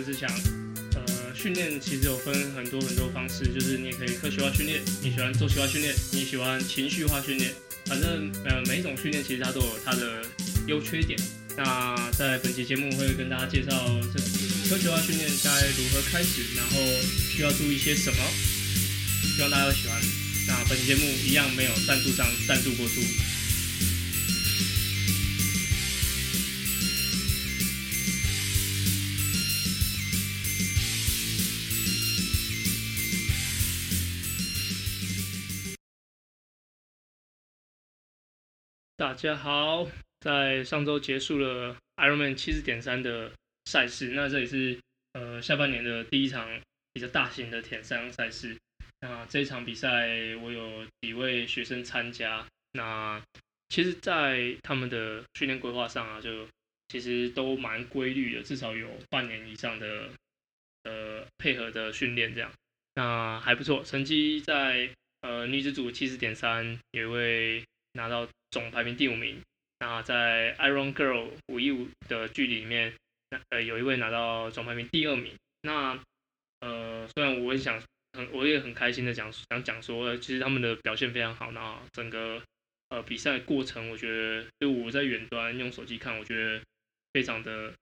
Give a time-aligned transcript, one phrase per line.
[0.00, 0.28] 者是想
[0.94, 7.52] 呃训练，其实有分很多很多方式，就是你也可以科学化训练，你喜欢周期化训练，你喜欢情绪化训练，
[7.84, 10.22] 反正呃每一种训练其实它都有它的
[10.66, 11.18] 优缺点。
[11.56, 13.70] 那在本期节目会跟大家介绍
[14.14, 14.20] 这
[14.70, 16.76] 科学化训练该如何开始，然后
[17.30, 18.18] 需要注意些什么，
[19.36, 20.00] 希望大家喜欢。
[20.46, 23.00] 那本期节目一样没有赞助商赞助播出。
[39.00, 39.88] 大家好，
[40.20, 43.32] 在上周结束了 Ironman 七十点三的
[43.64, 44.78] 赛事，那这也是
[45.14, 46.46] 呃下半年的第一场
[46.92, 48.54] 比较大型的铁三赛事。
[49.00, 50.06] 那这一场比赛
[50.42, 53.18] 我有几位学生参加，那
[53.70, 56.46] 其实，在他们的训练规划上啊，就
[56.88, 60.10] 其实都蛮规律的，至少有半年以上的
[60.82, 62.52] 呃配合的训练这样，
[62.96, 64.90] 那还不错，成绩在
[65.22, 67.64] 呃女子组七十点三有一位
[67.94, 69.40] 拿到总排名第五名，
[69.78, 72.94] 那在 Iron Girl 五一五的距离里面，
[73.50, 75.98] 呃有一位拿到总排名第二名，那
[76.60, 77.82] 呃虽然我也想。
[78.12, 81.52] 很，我也很开心的讲，想讲说，其实他们的表现非常好。
[81.52, 82.42] 那整个
[82.88, 86.60] 呃比赛过程，我觉得就我在远端用手机看，我觉得
[87.12, 87.72] 非常的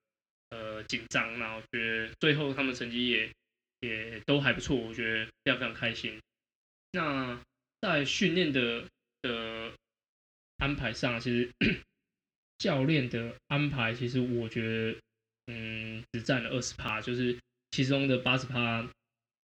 [0.50, 1.38] 呃紧张。
[1.38, 3.30] 那我觉得最后他们成绩也
[3.80, 6.20] 也都还不错，我觉得非常非常开心。
[6.92, 7.41] 那
[7.80, 8.84] 在训练的
[9.22, 9.72] 的
[10.58, 11.50] 安排上，其实
[12.58, 14.98] 教练的安排，其实我觉得
[15.46, 17.36] 嗯只占了二十趴，就是
[17.70, 18.88] 其中的八十趴。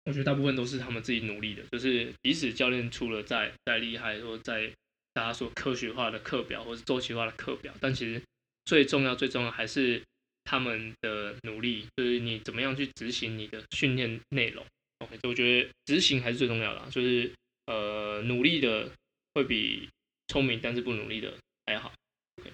[0.06, 4.68] 我觉得大部分都是他们自己努力的，就是即使教练出了再再厉害，或在
[5.14, 8.20] 大家说科学化的课表，或是周期化的课表，但其实
[8.66, 10.02] 最重要、最重要还是
[10.44, 14.66] 他们的努力，就是你怎么样去执行你的训练内容。
[15.00, 17.32] OK，我觉得执行还是最重要的，就是
[17.68, 18.90] 呃努力的
[19.36, 19.88] 会比
[20.32, 21.34] 聪明但是不努力的
[21.66, 21.92] 还好。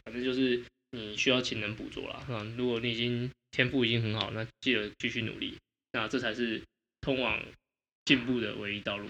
[0.04, 2.26] 反正就是你需要勤能补拙啦。
[2.28, 5.56] 啊，如果你已经天赋已经很好，那记得继续努力，
[5.94, 6.62] 那这才是。
[7.00, 7.42] 通往
[8.04, 9.08] 进步的唯一道路。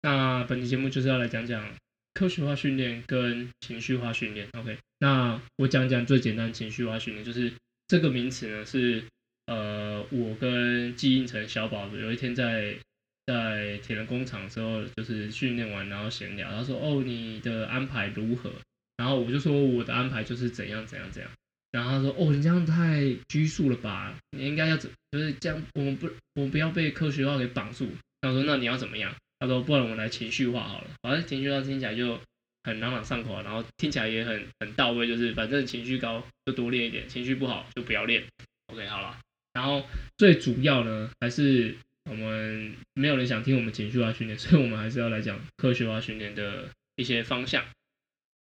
[0.00, 1.76] 那本期节目就是要来讲讲
[2.14, 4.48] 科学化训练跟情绪化训练。
[4.52, 7.52] OK，那我讲讲最简单的情绪化训练，就是
[7.86, 9.04] 这个名词呢是
[9.44, 12.78] 呃，我跟季应成小宝有一天在
[13.26, 18.52] 在铁人工厂的时候，就是训练完然后闲聊，他说：“哦，你的安排如何？”
[18.96, 21.30] 然后我就说：“我的安排就是怎样怎样怎样。”
[21.72, 24.16] 然后他说：“哦，你这样太拘束了吧？
[24.30, 25.62] 你应该要怎，就是这样。
[25.74, 27.90] 我们不，我们不要被科学化给绑住。”
[28.22, 30.90] 他说：“那你要怎么样？”他说：“不然我们来情绪化好了。
[31.02, 32.18] 反正情绪化听起来就
[32.64, 35.06] 很朗朗上口，然后听起来也很很到位。
[35.06, 38.24] 就是反正情绪高就多练一点，情绪不好就不要练。
[38.72, 39.18] OK，好了。
[39.52, 39.84] 然后
[40.16, 41.76] 最主要呢，还是
[42.08, 47.64] 我们没有人想听我们情绪化训练，所以我们还是要来讲科学化训练的一些方向。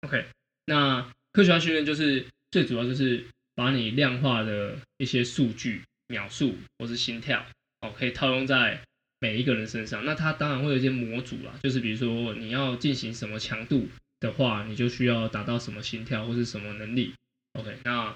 [0.01, 0.25] OK，
[0.65, 2.25] 那科学化训练就是。
[2.51, 7.45] 最主要就是把你量化的一些数据、秒数或是心跳，
[7.81, 8.79] 哦，可以套用在
[9.19, 10.05] 每一个人身上。
[10.05, 13.89] 那它当然会有一些模组啦，就是比如说你要进行什么强度
[14.21, 17.13] 的话，你就需要达到什么心跳或是什么能力。
[17.59, 18.15] OK，那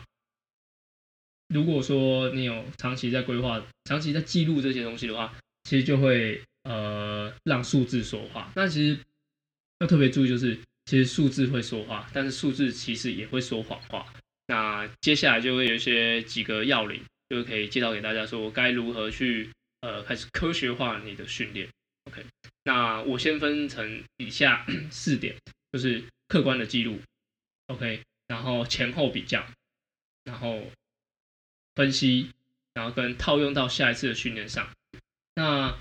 [1.50, 5.34] 如果说你有长期在规划、长期在记录这些东西的话，
[5.64, 8.52] 其实就会呃让数字说话。
[8.56, 9.00] 那其实
[9.80, 14.06] 要特别注意，就是其实数字会说话，但是数字其实也会说谎话。
[14.48, 19.50] 那接下来就会有一些几个要领，就可以介绍给大家说该如何去
[19.81, 21.68] 呃开始科学化你的训练。
[22.06, 22.24] OK，
[22.64, 25.36] 那我先分成以下 四点，
[25.72, 27.00] 就是客观的记录
[27.68, 29.46] ，OK，然后前后比较，
[30.24, 30.64] 然后
[31.79, 32.29] 分析，
[32.73, 34.67] 然后跟套用到下一次的训练上。
[35.35, 35.73] 那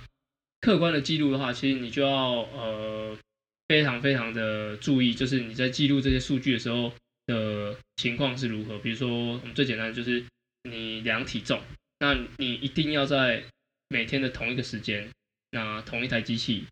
[0.60, 3.19] 客观的记录的话，其实你就要呃
[3.66, 6.92] 非常非常的注意，就是你在记录这些数据的时候。
[7.28, 8.78] 的情况是如何？
[8.78, 10.25] 比如说，我们最简单的就是
[10.62, 11.61] 你量体重，
[11.99, 13.44] 那你一定要在
[13.90, 15.06] 每天的同一个时间，
[15.50, 16.64] 那同一台机器，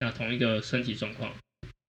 [0.00, 1.34] 那同一个身体状况。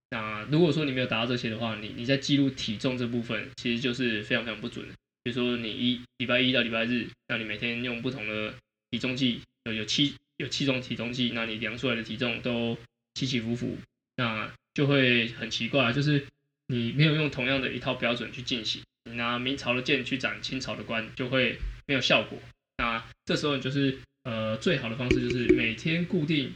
[0.08, 4.94] 那如果说你没有达到这些的话，你你在记录体重这部分其实就是非常非常不准的。
[5.24, 8.54] 比如说你一礼拜一到礼拜日，那你每天用不同的
[8.92, 12.78] 体重计，有有七有七种体重计，那你量出来的体重都
[13.14, 13.76] 起起伏伏，
[14.14, 16.24] 那就会很奇怪，就是。
[16.66, 22.38] 你没有用同样的一套标准去进行，你拿明朝的剑去斩清朝的官，就会没有效果。
[22.78, 26.54] 那这时候你就是呃最好的方式就是每天固定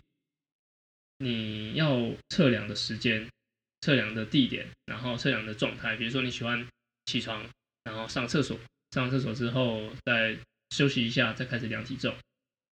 [1.19, 3.29] 你要测量的时间、
[3.83, 5.95] 测量的地点，然后测量的状态。
[5.95, 6.67] 比如说你喜欢
[7.05, 7.45] 起床，
[7.89, 8.59] 然后上厕所，
[8.91, 10.37] 上完厕所之后再
[10.71, 12.15] 休息一下，再开始量体重。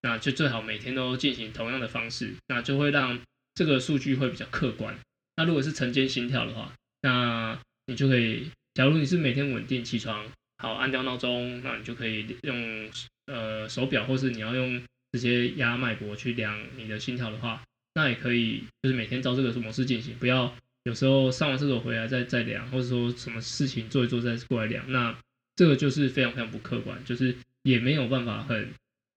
[0.03, 3.19] 那就最好每天都进行同样的方式，那就会让
[3.55, 4.97] 这个数据会比较客观。
[5.35, 6.71] 那如果是晨间心跳的话，
[7.01, 10.25] 那你就可以，假如你是每天稳定起床，
[10.59, 12.89] 好按掉闹钟，那你就可以用
[13.25, 14.81] 呃手表，或是你要用
[15.11, 17.63] 直接压脉搏去量你的心跳的话，
[17.95, 20.55] 那也可以，就是每天照这个模式进行，不要
[20.87, 25.13] 有时候上完厕所回来再再量，或者说什么事情做一做再过来量，那
[25.57, 28.73] 这个就是非常非常不客观，就是也没有办法很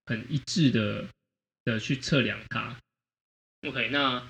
[0.06, 1.06] 很一致的
[1.64, 2.76] 的去测量它。
[3.69, 4.28] OK，那。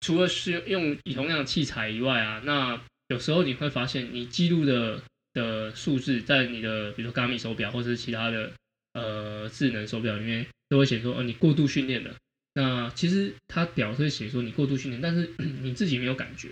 [0.00, 5.02] 除了是用同样的器材以外啊，那有时候你会发现，你记录的
[5.32, 8.52] 的数字在你的比如说 Garmin 手表或者是其他的
[8.92, 12.14] 呃智能手表里面都会写说，哦，你过度训练了。
[12.54, 16.50] 那其实它表会写说你过度训练，但是 你自己没有感觉。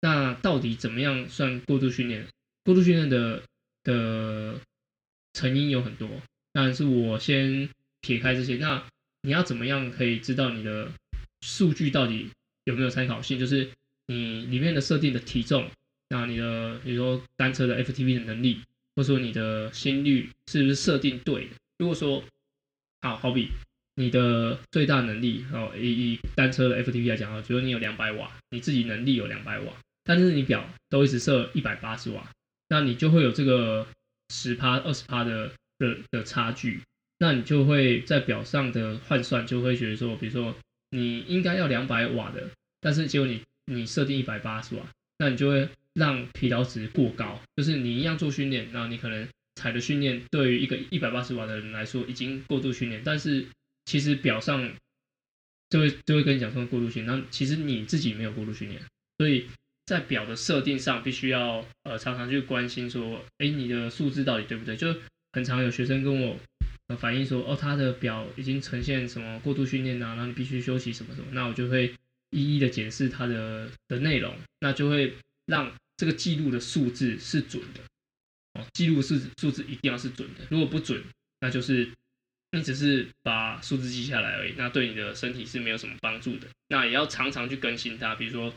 [0.00, 2.26] 那到底怎么样算过度训练？
[2.64, 3.42] 过度训练的
[3.82, 4.60] 的
[5.32, 6.08] 成因有很多，
[6.52, 7.68] 但是我先
[8.00, 8.56] 撇开这些。
[8.56, 8.84] 那
[9.22, 10.90] 你要怎么样可以知道你的
[11.40, 12.30] 数据到底？
[12.64, 13.38] 有没有参考性？
[13.38, 13.70] 就是
[14.08, 15.70] 你里面的设定的体重，
[16.08, 18.60] 那你的比如说单车的 FTP 的能力，
[18.96, 21.50] 或者说你的心率是不是设定对的？
[21.78, 22.24] 如果说
[23.02, 23.50] 好好比
[23.96, 29.72] 你的最大能力哦，以以单车的 FTP 来讲啊，比如你有两百瓦，你自己能力有两百瓦，
[30.04, 32.30] 但是你表都一直设一百八十瓦，
[32.68, 33.86] 那你就会有这个
[34.28, 36.80] 十趴二十趴的的的差距，
[37.18, 40.54] 那你就会在表上的换算就会觉得说，比如说。
[40.90, 42.48] 你应该要两百瓦的，
[42.80, 44.86] 但是结果你你设定一百八十瓦，
[45.18, 47.40] 那你就会让疲劳值过高。
[47.56, 49.26] 就是你一样做训练，然后你可能
[49.56, 53.44] 踩的训练对于一个一百八十瓦的人来说已经过度训练，但是
[53.86, 54.74] 其实表上
[55.70, 58.82] 就会就会跟你讲说过度训练，那其实你自己没有过度训练，
[59.16, 59.48] 所以
[59.86, 64.76] 在表的设定上必须要呃常常去关心说，哎，你的数字到底对不对？
[64.76, 64.94] 就
[65.32, 66.38] 很常有学生跟我。
[67.00, 71.92] 反映说哦，他的表已经呈现什么过度训练啊，那你必须休息什么什么，那我就会
[72.30, 75.12] 一一的检视它的的内容，那就会
[75.46, 77.80] 让这个记录的数字是准的
[78.52, 81.02] 哦，记录是数字一定要是准的，如果不准，
[81.40, 81.90] 那就是
[82.56, 86.48] 你只是把数字记下来而已，那对你的身体是没有什么帮助的。
[86.68, 88.52] 那也要常常去更新它，比如说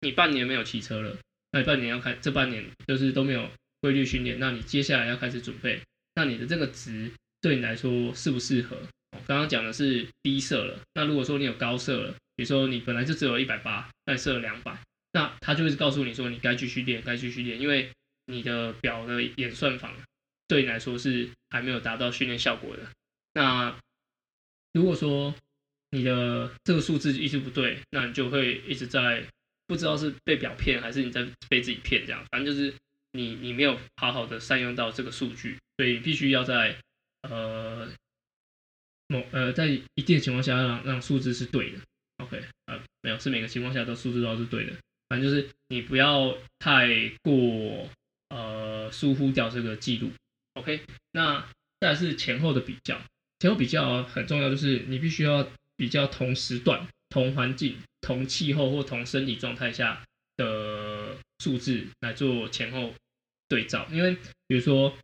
[0.00, 1.16] 你半年没有骑车了，
[1.50, 3.50] 那你半年要开，这半年就是都没有
[3.80, 5.80] 规律训练，那你接下来要开始准备，
[6.14, 7.10] 那你的这个值。
[7.42, 8.76] 对你来说适不适合？
[9.10, 14.78] 我刚刚讲的是低设了，那如果说你有高设了，比如说你本来就只有一百八，但设了两百，
[15.12, 17.90] 那他就会告诉你说你该继续练，该继续练，因为
[18.26, 19.92] 你的表的演算法
[20.46, 22.86] 对你来说是还没有达到训练效果的。
[23.34, 23.78] 那
[24.72, 25.34] 如果说
[25.90, 29.24] 你的这个数字一直不对，那你就会一直在
[29.66, 32.74] 不知道是被表骗还是你在被自己骗，这样，反正就是
[33.12, 36.76] 你你没有好好的善用到这个数据，所以必须要在。
[37.22, 37.88] 呃，
[39.06, 41.78] 某呃，在一定情况下让让数字是对的
[42.16, 44.72] ，OK，呃，没有，是每个情况下都数字都是对的，
[45.08, 46.88] 反正就是你不要太
[47.22, 47.88] 过
[48.30, 50.10] 呃疏忽掉这个记录
[50.54, 50.80] ，OK，
[51.12, 51.48] 那
[51.78, 53.00] 再来是前后的比较，
[53.42, 60.04] 前后比较很重要，就是你必须要比较同时段、同环境、同气候或同身体状态下
[60.36, 62.94] 的数字来做前后
[63.48, 64.16] 对照，因为
[64.46, 64.96] 比如说。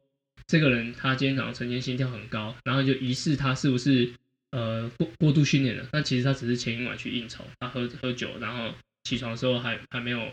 [0.47, 4.11] 这个人他今天早上晨间心跳很高，然后就疑似他是不是
[4.51, 5.87] 呃过过度训练了？
[5.93, 10.33] 但其实他只是前一晚去应酬，他喝喝酒，然后起床的时候还还没有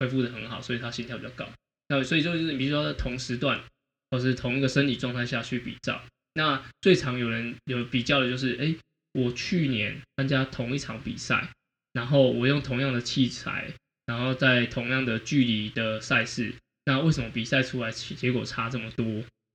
[0.00, 1.48] 恢复得很好，所以他心跳比较高。
[1.86, 3.62] 那所以就是比如说同时段
[4.10, 6.02] 或是同一个生理状态下去比较，
[6.38, 8.72] 那最常有人有比较的就是，哎，
[9.12, 11.48] 我去年参加同一场比赛，
[11.92, 13.72] 然后我用同样的器材，
[14.06, 16.54] 然后在同样的距离的赛事。
[16.84, 19.04] 那为什么比赛出来结果差这么多？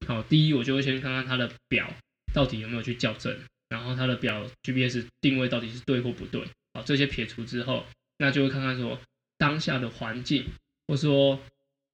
[0.06, 1.90] 好，第一我就会先看看他的表
[2.34, 3.34] 到底有没有去校正，
[3.70, 6.46] 然后他的表 GPS 定位到底是对或不对。
[6.74, 7.86] 好，这些撇除之后，
[8.18, 9.00] 那就会看看说
[9.38, 10.48] 当下的环境，
[10.90, 11.40] 或说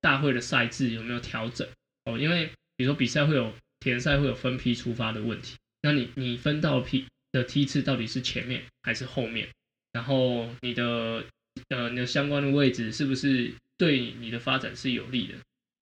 [0.02, 1.68] 大会的赛制有没有调整。
[2.06, 9.50] 哦，因为比如说比赛会有田赛会有分批出发的问题，那你你分到批的梯次到底是前面还是后面？
[9.92, 11.24] 然后你的
[11.70, 13.54] 呃你的相关的位置是不是？
[13.80, 15.36] 对你的发展是有利的，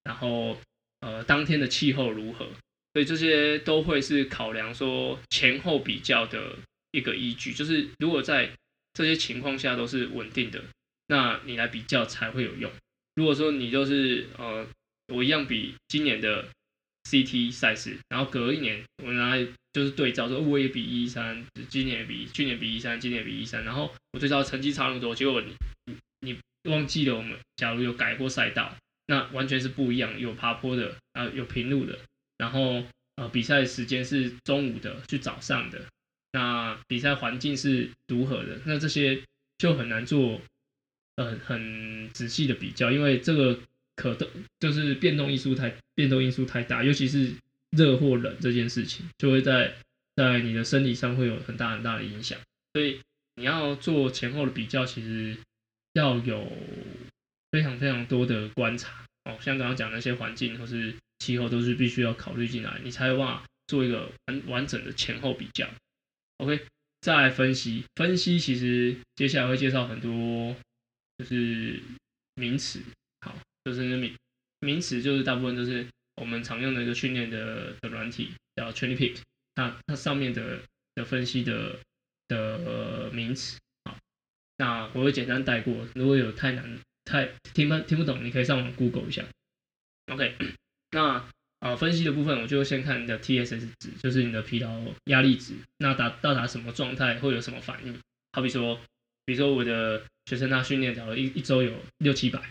[0.03, 0.55] 然后
[0.99, 2.45] 呃，当天的气候如何，
[2.93, 6.59] 所以这些都会是考量说前后比较的
[6.91, 7.51] 一个依据。
[7.51, 8.51] 就是如果在
[8.93, 10.63] 这些情况下都是稳定的，
[11.07, 12.71] 那你来比较才会有用。
[13.15, 14.67] 如果说你就是呃，
[15.07, 16.47] 我一样比今年的
[17.09, 25.55] CT 赛事，然后隔一年我拿来就是对照说，我也比一三，今年也比去年比一三，今年也比一三，然后我对照成绩差那么多，结果你
[26.21, 26.37] 你。
[26.63, 31.97] 忘记了，我们假如有改过赛道，那完全是不一样，有爬坡的啊，有平路的，
[32.37, 32.83] 然后
[33.15, 35.85] 呃比赛时间是中午的，去早上的，
[36.33, 39.23] 那比赛环境是如何的，那这些
[39.57, 40.41] 就很难做
[41.15, 43.57] 呃很仔细的比较，因为这个
[43.97, 44.29] 可动
[44.61, 47.33] 就是变动因素太变动因素太大，尤其是
[47.71, 49.75] 热或冷这件事情，就会在
[50.15, 52.39] 在你的生理上会有很大很大的影响，
[52.73, 53.01] 所以
[53.35, 55.35] 你要做前后的比较，其实
[55.93, 56.49] 要有
[57.51, 59.05] 非常非常多的观察。
[59.25, 65.67] 哦，像刚刚讲那些环境或是气候，都是必须要考虑进来，你才有办法做一个完完整的前后比较。
[66.37, 66.61] OK，
[67.01, 70.55] 再来分析，分析其实接下来会介绍很多，
[71.17, 71.81] 就是
[72.35, 72.79] 名词，
[73.21, 74.15] 好，就是名
[74.61, 79.19] 名词就是大部分都是我们常用的一个训练的的软体叫 TrainingPeaks，
[79.55, 80.61] 它上面的
[80.95, 81.77] 的分析的
[82.29, 83.97] 的、呃、名词，好，
[84.57, 86.79] 那我会简单带过，如果有太难。
[87.09, 89.23] 太听不听不懂，你可以上网 Google 一下。
[90.11, 90.35] OK，
[90.91, 94.69] 那啊、呃、分析的部分，我就先看你的 TSS 值，就是你的疲劳
[95.05, 95.53] 压力值。
[95.77, 97.97] 那达到达什么状态会有什么反应？
[98.33, 98.77] 好比说，
[99.23, 102.41] 比如说我的学生他训练假如一一周有六七百，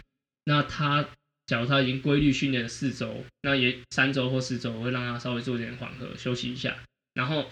[0.49, 1.07] 那他
[1.47, 6.77] 假如他已经规律训练了四周，那也三周或四周，我会让他稍微做点缓和休息一下。
[7.15, 7.51] 然后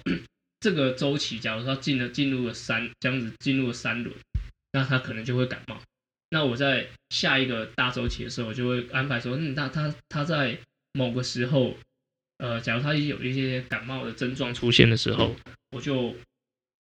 [0.61, 4.15] 这个周期，假如他进了进入了三这样子进入了三轮，
[4.73, 5.81] 那他可能就会感冒。
[6.31, 10.59] 那我在下一个大周期的时候，我就会安排说，嗯，那他他在
[10.93, 11.77] 某个时候，
[12.39, 15.37] 呃，假如他已经有一些感冒的症状出现的时候，
[15.71, 16.17] 我就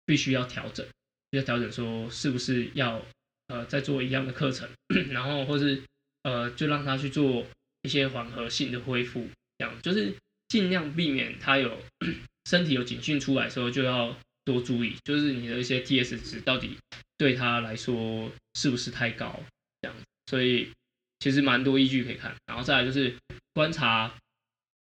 [0.06, 0.86] 必须要调整，
[1.30, 3.04] 要调整说是不是要
[3.48, 4.68] 呃再做一样的课程，
[5.10, 5.82] 然后或是
[6.22, 7.46] 呃就让他去做
[7.82, 10.14] 一些缓和性的恢复，这样就是
[10.48, 11.80] 尽量避免他有
[12.48, 16.76] 身体有警讯出来的时候就要多注意，就是你的一些 TS 值到底。
[17.18, 19.38] 对他来说是不是太高？
[19.82, 20.72] 这样，所以
[21.18, 23.14] 其实蛮多依据可以看，然后再来就是
[23.52, 24.10] 观察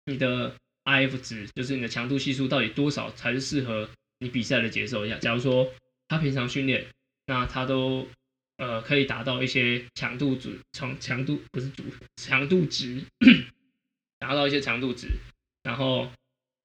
[0.06, 3.90] 你的 IF 值，就是你的强度系数到底多少才是适合
[4.20, 5.18] 你比赛的节奏一下。
[5.18, 5.68] 假如说
[6.08, 6.86] 他平常训练，
[7.26, 8.08] 那他都
[8.58, 11.84] 呃可以达到一些强度值，强强度不是主
[12.18, 13.04] 强度值，
[14.20, 15.08] 达到一些强度值，
[15.64, 16.12] 然后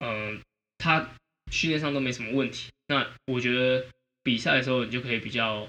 [0.00, 0.40] 嗯、
[0.78, 1.08] 他
[1.50, 3.86] 训练上都没什么问题，那我觉得。
[4.24, 5.68] 比赛的时候，你就可以比较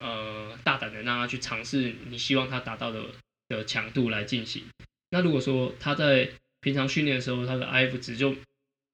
[0.00, 3.04] 呃大胆的让他去尝试你希望他达到的
[3.46, 4.64] 的强度来进行。
[5.10, 6.28] 那如果说他在
[6.60, 8.34] 平常训练的时候，他的 IF 值就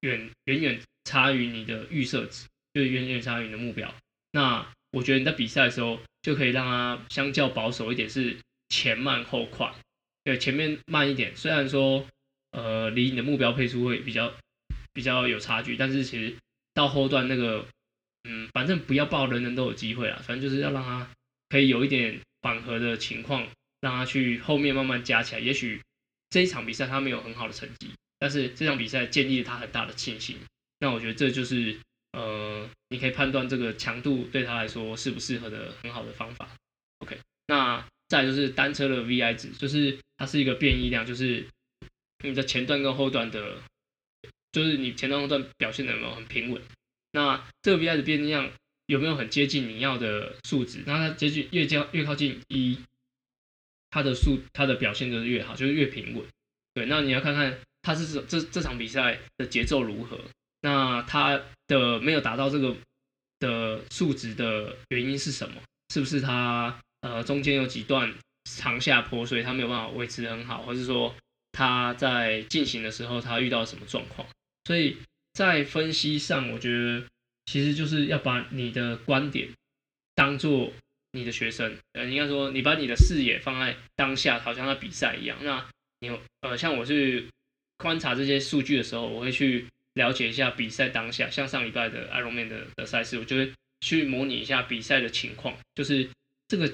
[0.01, 3.91] 远远远差于你的预设值，就远远差于你的目标。
[4.33, 8.37] 那我觉得你在比赛的时候就可以让他相较保守一点，是
[8.69, 9.73] 前慢后快。
[10.25, 12.07] 对，前面慢一点，虽然说
[12.53, 14.33] 呃离你的目标配速会比较
[14.93, 16.35] 比较有差距，但是其实
[16.75, 17.67] 到后段那个。
[18.25, 21.09] 嗯，反正不要报人人都有机会啊，反正就是要让他
[21.49, 23.49] 可以有一点缓和的情况，
[23.81, 25.41] 让他去后面慢慢加起来。
[25.41, 25.81] 也许
[26.29, 30.37] 这一场比赛他没有很好的成绩，但是这场比赛建立了他很大的信心。
[30.81, 31.81] 那我觉得这就是
[32.13, 32.50] 呃，
[32.89, 36.49] 你可以判断这个强度对他来说适不适合的很好的方法。
[36.99, 41.47] OK，那再就是单车的 VI 值，就是它是一个变异量，就是
[42.25, 43.63] 你的前段跟后段的，
[44.53, 46.61] 就是你前段后段表现的有没有很平稳。
[47.13, 48.51] 那这个 VI 的变异量
[48.87, 50.83] 有没有很接近你要的数值？
[50.87, 52.79] 那它接近越交越靠近一，
[53.91, 56.25] 它的数它的表现就是越好，就是越平稳。
[56.75, 60.21] 对，那你要看看它是这这场比赛的节奏如何。
[60.61, 62.77] 那它的没有达到这个
[63.39, 65.61] 的数值的原因是什么？
[65.93, 68.13] 是不是它呃中间有几段
[68.45, 71.15] 长下坡，所以它没有办法维持很好，或是说
[71.53, 74.27] 它在进行的时候它遇到什么状况？
[74.65, 74.97] 所以。
[75.33, 77.05] 在分析上，我觉得
[77.47, 79.49] 其实就是要把你的观点
[80.17, 80.73] 当做
[81.13, 85.39] 你的学生，呃，应该说你把你的视野放在当下，好像在比赛一样。
[85.41, 85.65] 那
[86.01, 87.29] 你呃，像我去
[87.79, 96.09] 观察这些数据的时候，我会去了解一下比赛当下，像上礼拜的 Ironman 的的赛事，我就会去模拟一下比赛的情况，就是
[96.49, 96.73] 这个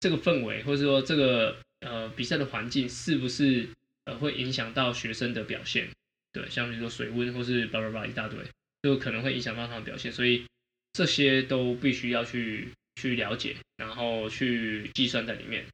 [0.00, 3.68] 这个氛围，或者说这个呃比赛的环境是不是
[4.04, 5.88] 呃会影响到学生的表现。
[6.32, 8.38] 对，像比如说水温或是叭叭叭一大堆，
[8.82, 10.46] 就可能会影响到他的表现，所以
[10.94, 15.66] 这些都必须要去去了解，然后去计算在里面。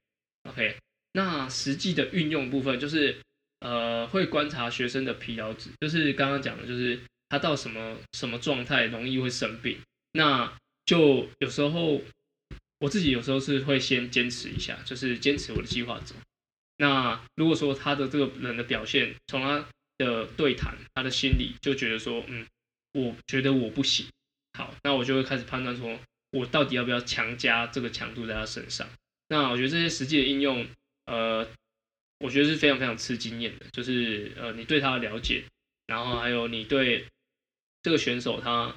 [0.49, 0.77] OK，
[1.13, 3.17] 那实际的运用部分就是
[3.61, 9.79] 呃会观察学生的疲劳值，就是刚刚讲的，就是他到什么什么状态容易会生病，
[10.13, 10.53] 那
[10.87, 12.01] 就有时候
[12.81, 16.15] 我自己有时候是会先坚持一下，就是坚持我的计划走。
[16.77, 19.67] 那如果说他的这个人的表现从他
[19.99, 22.47] 的对谈，他的心理就觉得说，嗯，
[22.93, 24.07] 我觉得我不行，
[24.57, 25.99] 好，那我就会开始判断说，
[26.31, 28.89] 我到底要不要强加这个强度在他身上？
[29.27, 30.67] 那我觉得这些实际的应用，
[31.07, 31.47] 呃，
[32.19, 35.45] 我觉得是非常非常吃经验的，就是呃，你对他的了解，
[35.87, 37.07] 然后还有你对
[37.83, 38.75] 这个选手他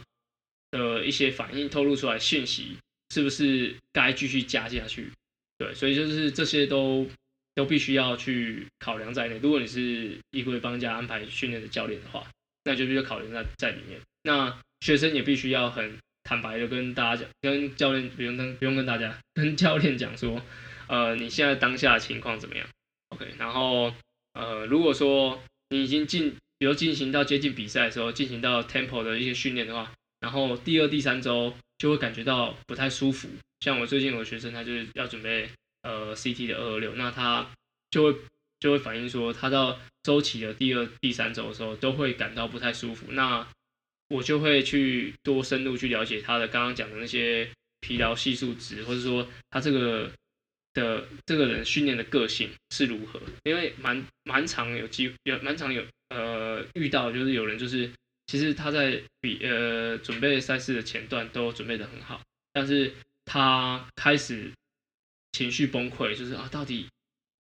[0.69, 2.77] 的一些反应透露出来信息，
[3.09, 5.11] 是不是该继续加下去？
[5.57, 7.07] 对，所以就是这些都
[7.55, 9.37] 都必须要去考量在内。
[9.39, 12.25] 如果你是一位帮家安排训练的教练的话，
[12.63, 13.99] 那就必须考量在在里面。
[14.23, 20.41] 那学生也必须要很坦白的跟大家讲，跟教练不用跟不用跟大家跟教练讲说，
[20.87, 22.67] 呃，你现在当下的情况怎么样
[23.21, 23.93] ？OK，然后
[24.33, 33.29] 呃，如果说你已经进，比如进行到接近比赛的时候，进行到 tempo 的一些训练的话，然后第二、第三周就会感觉到不太舒服。
[33.59, 35.49] 像我最近有个学生，他就是要准备
[35.83, 37.51] 呃 CT 的二二六，那他
[37.91, 38.19] 就会
[38.59, 43.07] 就会反映说，他到周期的第二、第三周的时候都会感到不太舒服。
[43.11, 43.47] 那
[44.09, 47.49] 我就会去多深入去了解他的刚刚讲的那些
[47.79, 50.11] 疲劳系数值，或者说他这个
[50.73, 53.21] 的这个人训练的个性是如何。
[53.43, 57.91] 因为蛮蛮常有机有蛮常有呃遇到，就是有人就是
[58.27, 62.21] 其实他在比呃准备赛事的前段都准备得很好，
[62.53, 62.93] 但是
[63.25, 64.51] 他开始
[65.33, 66.87] 情绪崩溃，就是啊到底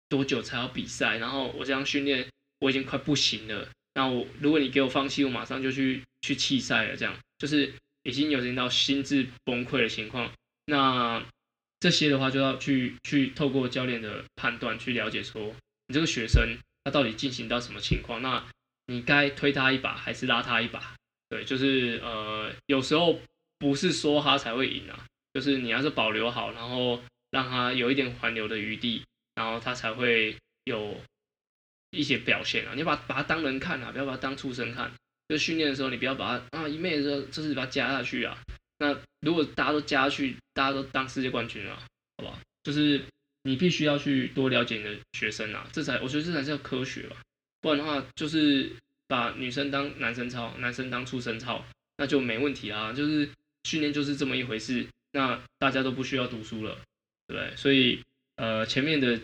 [0.09, 1.19] 多久才要比赛？
[1.19, 2.29] 然后我这样训练
[2.61, 3.69] 我已经快不行了。
[3.95, 7.73] 那我如果你给我放弃，我马上就去去弃赛了，这样就是
[8.05, 10.31] 已经有点到心智崩溃的情况。
[10.67, 11.23] 那
[11.81, 15.55] 这些的话就要去去透过教练的判断去了解，说
[15.87, 18.21] 你这个学生他到底进行到什么情况？
[18.23, 18.45] 那
[18.87, 20.95] 你该推他一把还是拉他一把？
[21.29, 23.21] 对，就是呃有时候
[23.59, 29.05] 不是说他才会赢啊，就是你要是保留好，然后让他有一点缓流的余地，
[29.35, 31.01] 然后他才会有。
[31.91, 34.93] 一些表现啊，你把把他当人看啊，不要把他当畜生看。
[35.27, 38.37] 就训练的时候，你不要把他啊一昧的时候，就是把他加下去啊。
[38.77, 41.77] 那如果大家都加去，大家都当世界冠军了，
[42.17, 42.39] 好不好？
[42.63, 43.01] 就是
[43.43, 47.17] 你必须要去多了解你的学生啊，这才我觉得这才叫科学吧。
[47.61, 48.71] 不然的话，就是
[49.07, 51.65] 把女生当男生操，男生当畜生操，
[51.97, 52.93] 那就没问题啊。
[52.93, 53.29] 就是
[53.65, 56.79] 训练就是这么一回事，那大家都不需要读书了，
[57.27, 57.57] 对不对？
[57.57, 58.03] 所以
[58.37, 59.21] 呃，前面的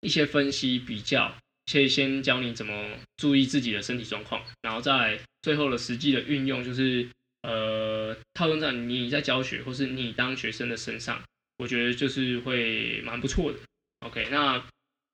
[0.00, 1.34] 一些分析比较。
[1.66, 7.08] 先先教你怎么注意自己的身体状况，然后再最后的实际的运用，就是
[7.42, 11.22] 呃套用在你在教学或是你当学生的身上，
[11.58, 13.58] 我觉得就是会蛮不错的。
[14.00, 14.64] OK，那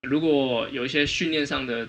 [0.01, 1.87] 如果有一些训练上的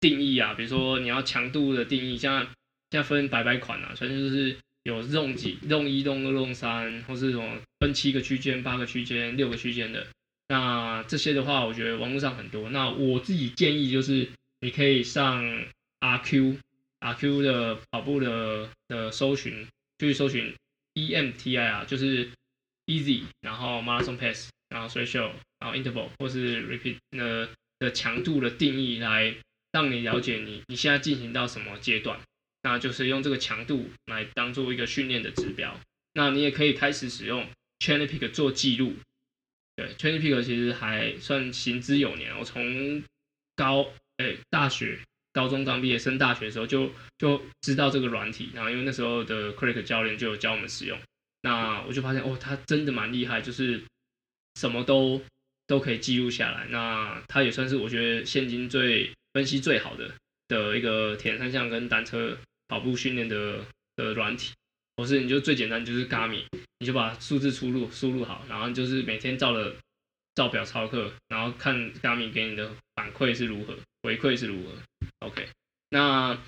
[0.00, 2.46] 定义啊，比如说你要强度的定义，像
[2.90, 10.06] 像分白白款啊，反正就是有 zone 几 zone 一六二六三，或是什么分七个区间、八个区间、六个区间的。
[10.48, 12.70] 那这些的话，我觉得网络上很多。
[12.70, 14.28] 那我自己建议就是，
[14.60, 15.44] 你可以上
[16.00, 16.56] RQ
[17.00, 19.66] RQ 的跑步的的搜寻，
[19.98, 20.54] 去搜寻
[20.94, 22.30] EMTI 啊，就是
[22.86, 29.34] Easy，然后 Marathon Pace，然后 Threshold，然后 Interval 或是 Repeat 的的强度的定义，来
[29.72, 32.20] 让你了解你你现在进行到什么阶段。
[32.62, 35.80] 那就是用这个强度来当做一个训练的指标。
[36.12, 38.94] 那你也可以开始使用 Training Peak 做记录。
[39.76, 42.38] 对，Training Peak 其实还算行之有年。
[42.38, 43.02] 我从
[43.56, 45.00] 高诶、大学、
[45.32, 50.98] 高中刚毕业升大学的时候就就知道这个软体，然后因为那时候的 Craig 教练就有教我们使用，
[51.42, 53.82] 那我就发现哦，他真的蛮厉害，就是
[54.56, 55.22] 什么都
[55.66, 56.66] 都可以记录下来。
[56.70, 60.12] 那他也算是我觉得现今最分析最好的
[60.48, 62.36] 的一个铁人三项跟单车
[62.68, 63.64] 跑步训练的
[63.96, 64.52] 的软体。
[64.96, 66.42] 不是，你就最简单就是 Gami，
[66.80, 69.74] 你就把数字输入输入好，然后就是每天照了
[70.34, 74.72] 照表操课，然后看 Gami 给你的反馈是如何，回馈是如何。
[75.20, 75.48] OK，
[75.90, 76.38] 那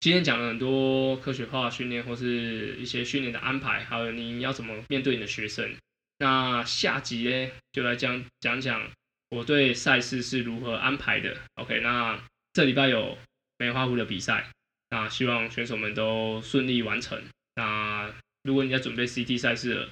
[0.00, 5.74] 今天讲了很多科学化训练或是一些训练的安排，还有你要怎么面对你的学生。
[6.18, 8.90] 那下集呢，就来讲讲讲
[9.30, 11.36] 我对赛事是如何安排的。
[11.54, 13.16] OK，那这礼拜有
[13.58, 14.50] 梅花湖的比赛，
[14.90, 17.22] 那希望选手们都顺利完成。
[17.54, 19.88] 那如果你在准备 CT 赛事了，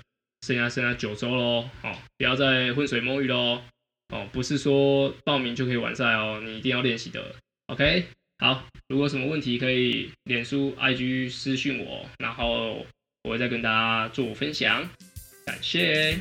[0.47, 3.63] 剩下剩下九周喽，哦，不要再浑水摸鱼喽，
[4.09, 7.35] 哦，不是说报名就可以完赛哦，你一定要练习的
[7.75, 8.07] ，OK？
[8.39, 12.87] 好，如果有什么问题可以脸书、IG 私讯我，然后
[13.25, 14.89] 我会再跟大家做分享，
[15.45, 16.17] 感谢。